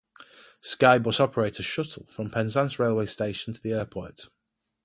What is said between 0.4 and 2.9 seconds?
Skybus operate a shuttle bus from Penzance